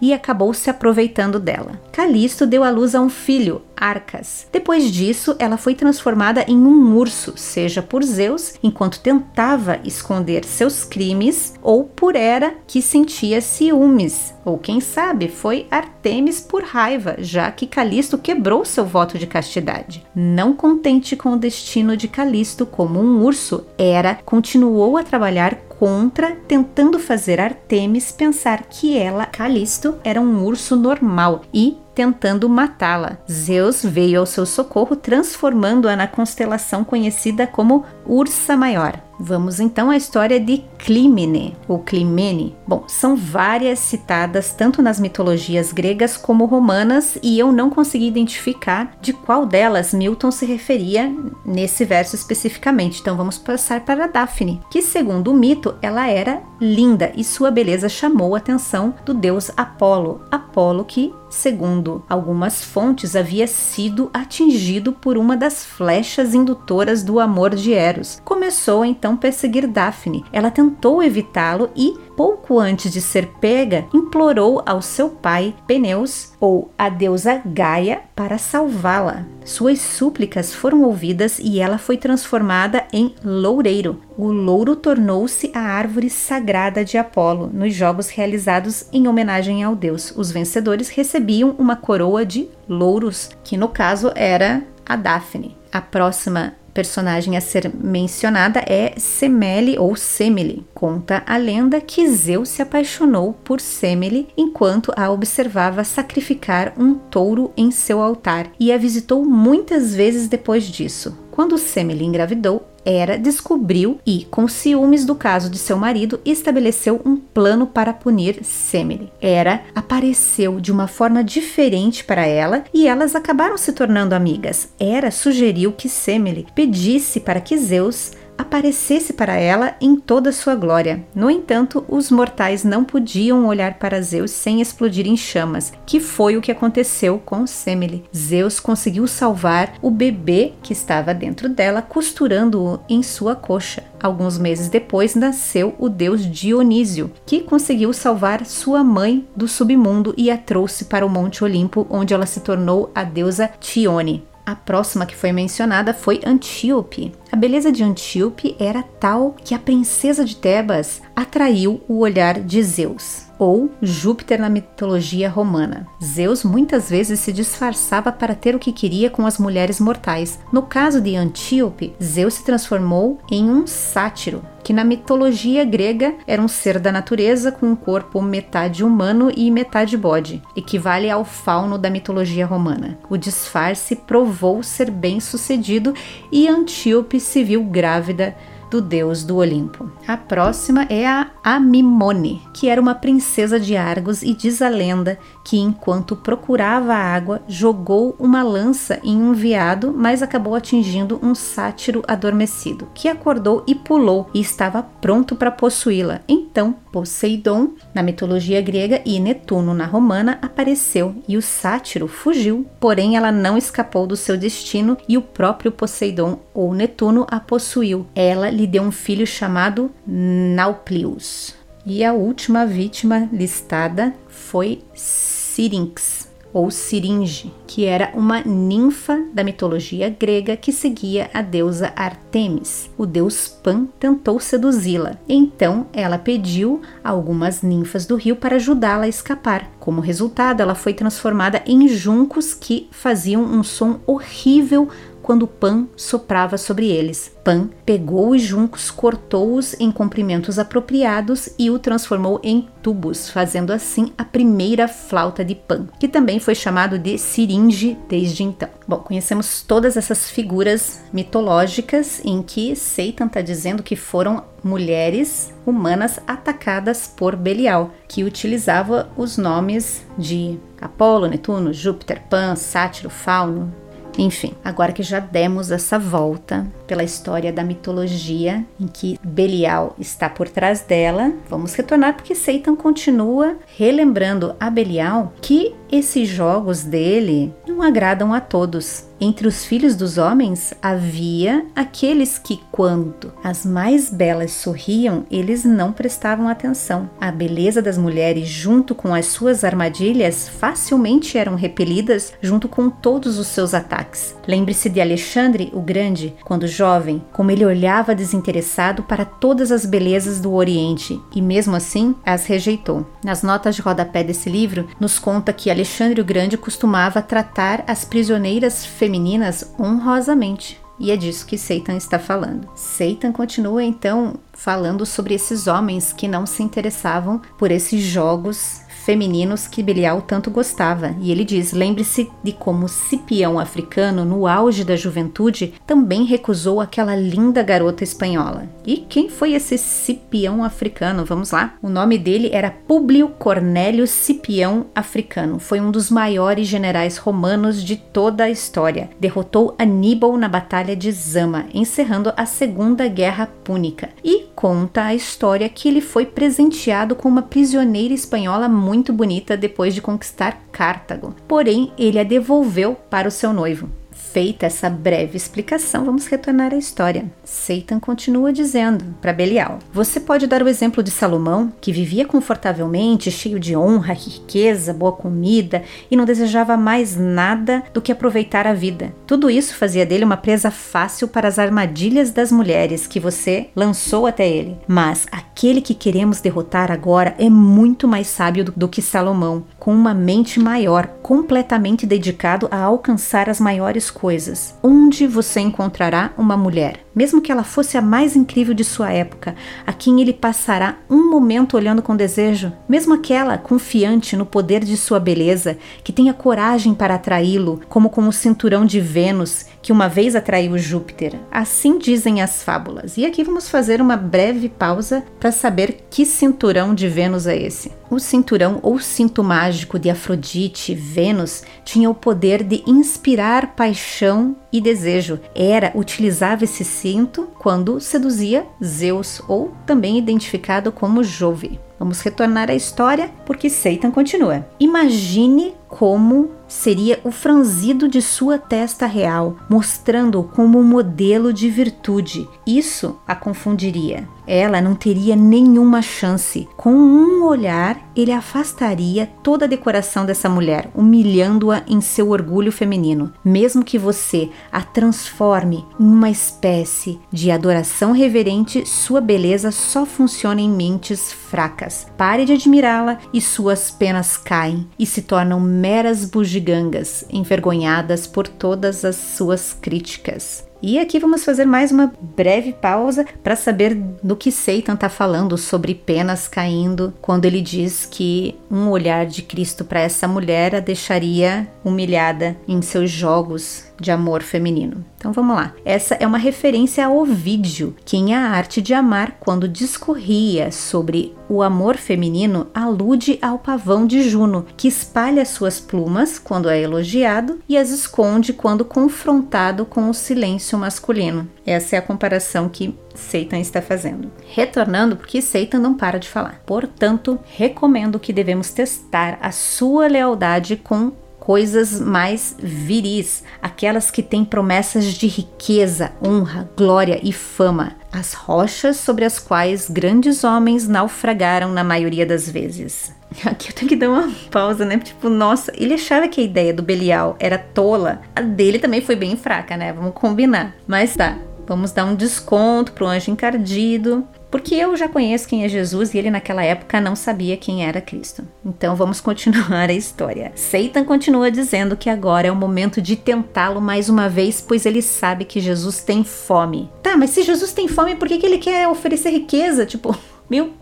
[0.00, 1.80] e acabou se aproveitando dela.
[1.90, 4.46] Calisto deu à luz a um filho, Arcas.
[4.52, 10.84] Depois disso, ela foi transformada em um urso, seja por Zeus, enquanto tentava esconder seus
[10.84, 14.32] crimes, ou por Hera, que sentia ciúmes.
[14.44, 20.04] Ou quem sabe foi Artemis por raiva, já que Calisto quebrou seu voto de castidade.
[20.14, 26.36] Não contente com o destino de Calisto como um urso, Hera continuou a trabalhar contra,
[26.46, 33.18] tentando fazer Artemis pensar que ela, Calisto, era um urso normal e tentando matá-la.
[33.30, 39.00] Zeus veio ao seu socorro, transformando-a na constelação conhecida como Ursa Maior.
[39.24, 42.56] Vamos então à história de Clímene ou Climene.
[42.66, 48.96] Bom, são várias citadas tanto nas mitologias gregas como romanas e eu não consegui identificar
[49.00, 51.14] de qual delas Milton se referia
[51.46, 53.00] nesse verso especificamente.
[53.00, 57.88] Então vamos passar para Daphne, que segundo o mito ela era linda e sua beleza
[57.88, 60.22] chamou a atenção do deus Apolo.
[60.30, 67.54] Apolo que segundo algumas fontes, havia sido atingido por uma das flechas indutoras do amor
[67.54, 68.20] de Eros.
[68.24, 70.24] Começou então a perseguir Daphne.
[70.30, 76.72] Ela tentou evitá-lo e, pouco antes de ser pega, implorou ao seu pai Peneus, ou
[76.78, 79.26] a deusa Gaia, para salvá-la.
[79.44, 84.00] Suas súplicas foram ouvidas e ela foi transformada em loureiro.
[84.16, 90.12] O louro tornou-se a árvore sagrada de Apolo nos jogos realizados em homenagem ao deus.
[90.16, 95.56] Os vencedores recebiam uma coroa de louros, que no caso era a Daphne.
[95.72, 100.64] A próxima personagem a ser mencionada é Semele ou Semele.
[100.74, 107.52] Conta a lenda que Zeus se apaixonou por Semele enquanto a observava sacrificar um touro
[107.56, 111.16] em seu altar e a visitou muitas vezes depois disso.
[111.30, 117.16] Quando Semele engravidou, Hera descobriu e, com ciúmes do caso de seu marido, estabeleceu um
[117.16, 119.12] plano para punir Semele.
[119.20, 124.68] Hera apareceu de uma forma diferente para ela e elas acabaram se tornando amigas.
[124.78, 131.04] Hera sugeriu que Semele pedisse para que Zeus aparecesse para ela em toda sua glória.
[131.14, 136.36] No entanto, os mortais não podiam olhar para Zeus sem explodir em chamas, que foi
[136.36, 138.04] o que aconteceu com Semele.
[138.14, 143.84] Zeus conseguiu salvar o bebê que estava dentro dela, costurando-o em sua coxa.
[144.02, 150.30] Alguns meses depois nasceu o deus Dionísio, que conseguiu salvar sua mãe do submundo e
[150.30, 154.31] a trouxe para o Monte Olimpo, onde ela se tornou a deusa Tione.
[154.44, 157.12] A próxima que foi mencionada foi Antíope.
[157.30, 162.60] A beleza de Antíope era tal que a princesa de Tebas atraiu o olhar de
[162.62, 165.84] Zeus, ou Júpiter na mitologia romana.
[166.00, 170.38] Zeus muitas vezes se disfarçava para ter o que queria com as mulheres mortais.
[170.52, 176.40] No caso de Antíope, Zeus se transformou em um sátiro, que na mitologia grega era
[176.40, 181.76] um ser da natureza com um corpo metade humano e metade bode, equivale ao fauno
[181.76, 182.96] da mitologia romana.
[183.10, 185.92] O disfarce provou ser bem sucedido
[186.30, 188.36] e Antíope se viu grávida
[188.72, 189.92] do deus do Olimpo.
[190.08, 195.18] A próxima é a Amimone, que era uma princesa de Argos e diz a lenda
[195.44, 202.02] que enquanto procurava água, jogou uma lança em um veado, mas acabou atingindo um sátiro
[202.08, 206.22] adormecido, que acordou e pulou e estava pronto para possuí-la.
[206.26, 213.16] Então, Poseidon, na mitologia grega, e Netuno, na romana, apareceu e o sátiro fugiu, porém
[213.16, 218.06] ela não escapou do seu destino e o próprio Poseidon ou Netuno a possuiu.
[218.14, 221.54] Ela lhe deu um filho chamado Nauplius.
[221.84, 230.08] E a última vítima listada foi Syrinx, ou Siringe, que era uma ninfa da mitologia
[230.08, 232.90] grega que seguia a deusa Artemis.
[232.98, 239.04] O deus Pan tentou seduzi-la, então ela pediu a algumas ninfas do rio para ajudá-la
[239.04, 239.70] a escapar.
[239.80, 244.88] Como resultado, ela foi transformada em juncos que faziam um som horrível
[245.22, 247.32] quando Pan soprava sobre eles.
[247.44, 254.12] Pan pegou os juncos, cortou-os em comprimentos apropriados e o transformou em tubos, fazendo assim
[254.18, 258.68] a primeira flauta de Pan, que também foi chamado de siringe desde então.
[258.86, 266.20] Bom, conhecemos todas essas figuras mitológicas em que Satan está dizendo que foram mulheres humanas
[266.26, 273.72] atacadas por Belial, que utilizava os nomes de Apolo, Netuno, Júpiter, Pan, Sátiro, Fauno,
[274.18, 280.28] enfim, agora que já demos essa volta pela história da mitologia em que Belial está
[280.28, 287.52] por trás dela, vamos retornar porque Satan continua relembrando a Belial que esses jogos dele
[287.68, 289.04] não agradam a todos.
[289.20, 295.92] Entre os filhos dos homens havia aqueles que, quando as mais belas sorriam, eles não
[295.92, 297.08] prestavam atenção.
[297.20, 303.38] A beleza das mulheres, junto com as suas armadilhas, facilmente eram repelidas junto com todos
[303.38, 304.34] os seus ataques.
[304.48, 310.40] Lembre-se de Alexandre o Grande, quando jovem, como ele olhava desinteressado para todas as belezas
[310.40, 313.06] do Oriente e, mesmo assim, as rejeitou.
[313.24, 318.04] Nas notas de rodapé desse livro, nos conta que Alexandre o Grande costumava tratar as
[318.04, 320.80] prisioneiras femininas honrosamente.
[320.98, 322.68] E é disso que Satan está falando.
[322.74, 329.66] Satan continua então falando sobre esses homens que não se interessavam por esses jogos femininos
[329.66, 334.96] que Belial tanto gostava, e ele diz: lembre-se de como Cipião africano, no auge da
[334.96, 338.68] juventude, também recusou aquela linda garota espanhola.
[338.86, 341.24] E quem foi esse Cipião africano?
[341.24, 341.74] Vamos lá.
[341.82, 345.58] O nome dele era Públio Cornélio Cipião Africano.
[345.58, 349.10] Foi um dos maiores generais romanos de toda a história.
[349.18, 354.10] Derrotou Aníbal na Batalha de Zama, encerrando a Segunda Guerra Púnica.
[354.22, 359.56] E conta a história que ele foi presenteado com uma prisioneira espanhola muito muito bonita
[359.56, 361.34] depois de conquistar Cartago.
[361.48, 363.88] Porém, ele a devolveu para o seu noivo.
[364.32, 367.26] Feita essa breve explicação, vamos retornar à história.
[367.44, 373.30] Satan continua dizendo para Belial: Você pode dar o exemplo de Salomão, que vivia confortavelmente,
[373.30, 378.72] cheio de honra, riqueza, boa comida e não desejava mais nada do que aproveitar a
[378.72, 379.14] vida.
[379.26, 384.26] Tudo isso fazia dele uma presa fácil para as armadilhas das mulheres que você lançou
[384.26, 384.78] até ele.
[384.88, 389.64] Mas aquele que queremos derrotar agora é muito mais sábio do, que Salomão.
[389.82, 394.78] Com uma mente maior, completamente dedicado a alcançar as maiores coisas.
[394.80, 399.56] Onde você encontrará uma mulher, mesmo que ela fosse a mais incrível de sua época,
[399.84, 404.96] a quem ele passará um momento olhando com desejo, mesmo aquela confiante no poder de
[404.96, 410.08] sua beleza, que tenha coragem para atraí-lo, como com o cinturão de Vênus, que uma
[410.08, 411.34] vez atraiu Júpiter.
[411.50, 413.16] Assim dizem as fábulas.
[413.16, 417.92] E aqui vamos fazer uma breve pausa para saber que cinturão de Vênus é esse.
[418.08, 424.80] O cinturão ou cinto mágico de Afrodite, Vênus, tinha o poder de inspirar paixão e
[424.80, 425.40] desejo.
[425.54, 431.80] Era utilizava esse cinto quando seduzia Zeus ou também identificado como Jove.
[431.98, 434.66] Vamos retornar à história porque Satan continua.
[434.80, 442.48] Imagine como seria o franzido de sua testa real, mostrando-o como um modelo de virtude.
[442.66, 444.26] Isso a confundiria.
[444.46, 446.66] Ela não teria nenhuma chance.
[446.76, 453.32] Com um olhar, ele afastaria toda a decoração dessa mulher, humilhando-a em seu orgulho feminino.
[453.44, 460.60] Mesmo que você a transforme em uma espécie de adoração reverente, sua beleza só funciona
[460.60, 462.06] em mentes fracas.
[462.16, 469.04] Pare de admirá-la e suas penas caem e se tornam meras bugigangas, envergonhadas por todas
[469.04, 470.64] as suas críticas.
[470.80, 475.58] E aqui vamos fazer mais uma breve pausa para saber do que Satan está falando
[475.58, 480.80] sobre penas caindo quando ele diz que um olhar de Cristo para essa mulher a
[480.80, 485.04] deixaria humilhada em seus jogos de amor feminino.
[485.16, 485.72] Então vamos lá.
[485.84, 491.34] Essa é uma referência a Ovídio, que em A Arte de Amar, quando discorria sobre
[491.48, 497.60] o amor feminino, alude ao pavão de Juno, que espalha suas plumas quando é elogiado
[497.68, 501.48] e as esconde quando confrontado com o silêncio masculino.
[501.64, 504.30] Essa é a comparação que Satan está fazendo.
[504.48, 506.62] Retornando, porque Satan não para de falar.
[506.66, 511.12] Portanto, recomendo que devemos testar a sua lealdade com
[511.42, 518.98] coisas mais viris, aquelas que têm promessas de riqueza, honra, glória e fama, as rochas
[518.98, 523.12] sobre as quais grandes homens naufragaram na maioria das vezes.
[523.44, 524.96] Aqui eu tenho que dar uma pausa, né?
[524.98, 528.22] Tipo, nossa, ele achava que a ideia do Belial era tola.
[528.36, 529.92] A dele também foi bem fraca, né?
[529.92, 530.76] Vamos combinar.
[530.86, 534.24] Mas tá, vamos dar um desconto pro anjo encardido.
[534.52, 538.02] Porque eu já conheço quem é Jesus e ele naquela época não sabia quem era
[538.02, 538.46] Cristo.
[538.62, 540.52] Então vamos continuar a história.
[540.54, 545.00] Satan continua dizendo que agora é o momento de tentá-lo mais uma vez, pois ele
[545.00, 546.90] sabe que Jesus tem fome.
[547.02, 549.86] Tá, mas se Jesus tem fome, por que, que ele quer oferecer riqueza?
[549.86, 550.14] Tipo,
[550.50, 550.74] meu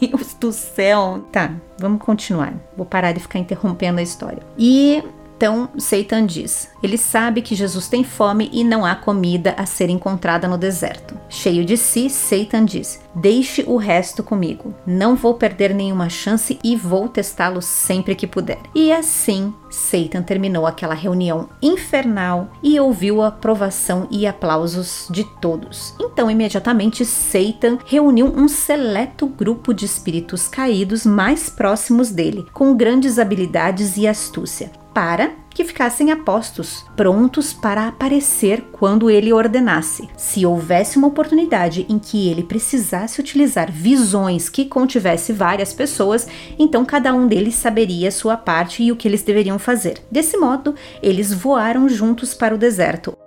[0.00, 1.22] Deus do céu.
[1.30, 2.54] Tá, vamos continuar.
[2.74, 4.42] Vou parar de ficar interrompendo a história.
[4.56, 5.02] E
[5.38, 9.88] então Satan diz: ele sabe que Jesus tem fome e não há comida a ser
[9.88, 11.16] encontrada no deserto.
[11.28, 14.74] Cheio de si, Satan diz: Deixe o resto comigo.
[14.84, 18.58] Não vou perder nenhuma chance e vou testá-lo sempre que puder.
[18.74, 25.94] E assim, Satan terminou aquela reunião infernal e ouviu a aprovação e aplausos de todos.
[26.00, 33.20] Então, imediatamente, Satan reuniu um seleto grupo de espíritos caídos mais próximos dele, com grandes
[33.20, 40.08] habilidades e astúcia para que ficassem apostos, prontos para aparecer quando ele ordenasse.
[40.16, 46.84] Se houvesse uma oportunidade em que ele precisasse utilizar visões que contivesse várias pessoas, então
[46.84, 50.00] cada um deles saberia sua parte e o que eles deveriam fazer.
[50.10, 53.17] Desse modo, eles voaram juntos para o deserto,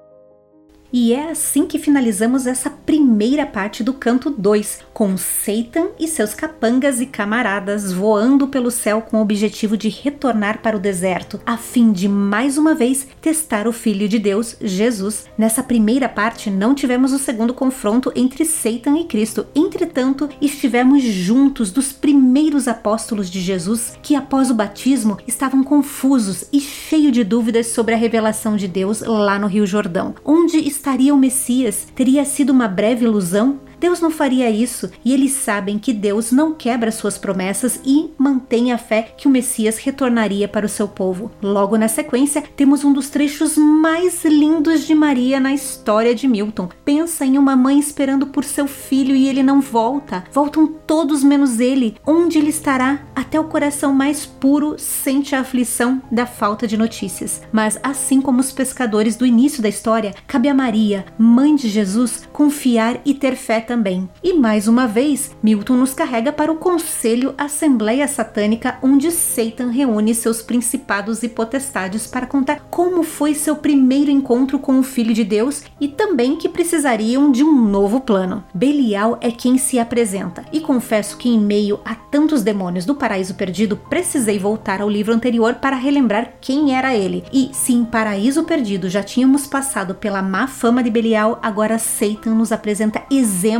[0.93, 6.33] e é assim que finalizamos essa primeira parte do canto 2, com Satan e seus
[6.33, 11.55] capangas e camaradas voando pelo céu com o objetivo de retornar para o deserto, a
[11.57, 15.25] fim de mais uma vez testar o Filho de Deus, Jesus.
[15.37, 21.71] Nessa primeira parte não tivemos o segundo confronto entre Satan e Cristo, entretanto, estivemos juntos
[21.71, 27.67] dos primeiros apóstolos de Jesus que, após o batismo, estavam confusos e cheios de dúvidas
[27.67, 31.87] sobre a revelação de Deus lá no Rio Jordão, onde estaria o Messias?
[31.93, 33.59] Teria sido uma breve ilusão?
[33.81, 38.71] Deus não faria isso e eles sabem que Deus não quebra suas promessas e mantém
[38.71, 41.31] a fé que o Messias retornaria para o seu povo.
[41.41, 46.69] Logo na sequência, temos um dos trechos mais lindos de Maria na história de Milton.
[46.85, 50.25] Pensa em uma mãe esperando por seu filho e ele não volta.
[50.31, 51.95] Voltam todos menos ele.
[52.05, 53.01] Onde ele estará?
[53.15, 57.41] Até o coração mais puro sente a aflição da falta de notícias.
[57.51, 62.29] Mas assim como os pescadores do início da história, cabe a Maria, mãe de Jesus,
[62.31, 64.09] confiar e ter fé também.
[64.21, 70.13] E mais uma vez, Milton nos carrega para o Conselho Assembleia Satânica, onde Satan reúne
[70.13, 75.23] seus principados e potestades para contar como foi seu primeiro encontro com o Filho de
[75.23, 78.43] Deus e também que precisariam de um novo plano.
[78.53, 83.35] Belial é quem se apresenta, e confesso que, em meio a tantos demônios do paraíso
[83.35, 87.23] perdido, precisei voltar ao livro anterior para relembrar quem era ele.
[87.31, 92.35] E se em Paraíso Perdido já tínhamos passado pela má fama de Belial, agora Satan
[92.35, 93.01] nos apresenta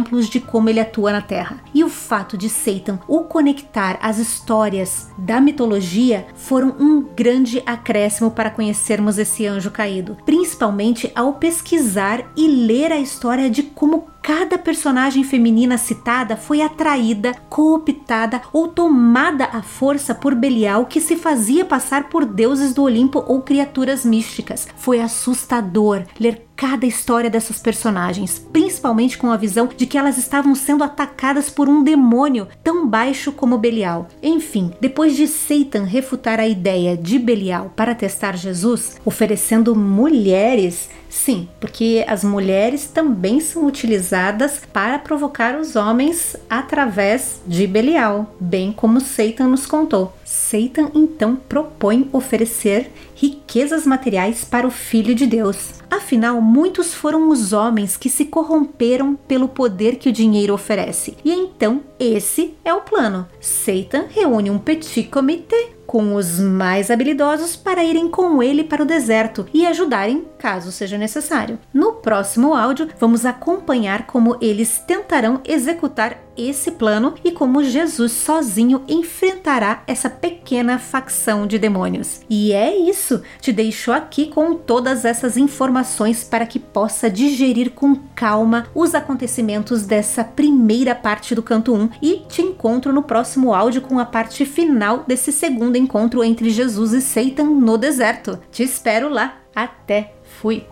[0.02, 1.62] exemplos de como ele atua na Terra.
[1.74, 8.32] E o fato de Satan o conectar às histórias da mitologia foram um grande acréscimo
[8.32, 14.58] para conhecermos esse anjo caído, principalmente ao pesquisar e ler a história de como cada
[14.58, 21.66] personagem feminina citada foi atraída, cooptada ou tomada à força por Belial, que se fazia
[21.66, 24.68] passar por deuses do Olimpo ou criaturas místicas.
[24.78, 30.54] Foi assustador ler cada história dessas personagens, principalmente com a visão de que elas estavam
[30.54, 34.08] sendo atacadas por um demônio tão baixo como Belial.
[34.22, 41.50] Enfim, depois de Satan refutar a ideia de Belial para testar Jesus, oferecendo mulheres Sim,
[41.60, 49.02] porque as mulheres também são utilizadas para provocar os homens através de Belial, bem como
[49.02, 50.14] Satan nos contou.
[50.24, 55.82] Satan então propõe oferecer riquezas materiais para o Filho de Deus.
[55.92, 61.18] Afinal, muitos foram os homens que se corromperam pelo poder que o dinheiro oferece.
[61.26, 63.28] E então, esse é o plano.
[63.42, 68.86] Satan reúne um petit comité com os mais habilidosos para irem com ele para o
[68.86, 71.60] deserto e ajudarem caso seja necessário.
[71.72, 78.84] No próximo áudio, vamos acompanhar como eles tentarão executar esse plano e como Jesus sozinho
[78.88, 82.22] enfrentará essa pequena facção de demônios.
[82.28, 87.96] E é isso, te deixo aqui com todas essas informações para que possa digerir com
[88.16, 93.82] calma os acontecimentos dessa primeira parte do canto 1 e te encontro no próximo áudio
[93.82, 98.40] com a parte final desse segundo encontro entre Jesus e Satan no deserto.
[98.52, 99.38] Te espero lá.
[99.54, 100.21] Até.
[100.42, 100.66] Fui.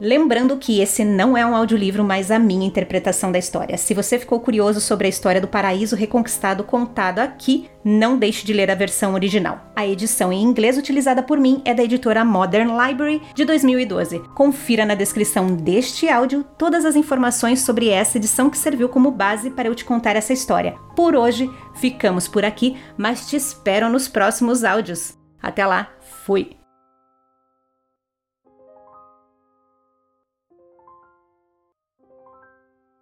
[0.00, 3.78] Lembrando que esse não é um audiolivro, mas a minha interpretação da história.
[3.78, 8.52] Se você ficou curioso sobre a história do paraíso reconquistado contada aqui, não deixe de
[8.52, 9.72] ler a versão original.
[9.74, 14.18] A edição em inglês utilizada por mim é da editora Modern Library de 2012.
[14.34, 19.50] Confira na descrição deste áudio todas as informações sobre essa edição que serviu como base
[19.50, 20.74] para eu te contar essa história.
[20.96, 25.16] Por hoje, ficamos por aqui, mas te espero nos próximos áudios.
[25.40, 25.88] Até lá,
[26.24, 26.65] fui!